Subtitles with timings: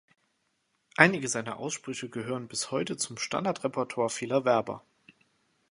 [0.97, 4.83] Einige seiner Aussprüche gehören bis heute zum Standard-Repertoire vieler Werber.